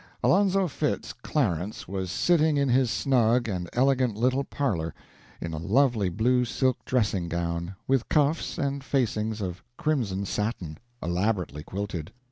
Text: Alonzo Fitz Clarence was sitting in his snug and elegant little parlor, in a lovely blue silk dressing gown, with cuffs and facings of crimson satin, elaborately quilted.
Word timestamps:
Alonzo 0.23 0.67
Fitz 0.67 1.13
Clarence 1.13 1.87
was 1.87 2.09
sitting 2.09 2.57
in 2.57 2.69
his 2.69 2.89
snug 2.89 3.47
and 3.47 3.69
elegant 3.71 4.17
little 4.17 4.43
parlor, 4.43 4.95
in 5.39 5.53
a 5.53 5.57
lovely 5.59 6.09
blue 6.09 6.43
silk 6.43 6.83
dressing 6.85 7.29
gown, 7.29 7.75
with 7.87 8.09
cuffs 8.09 8.57
and 8.57 8.83
facings 8.83 9.41
of 9.41 9.61
crimson 9.77 10.25
satin, 10.25 10.79
elaborately 11.03 11.61
quilted. 11.61 12.11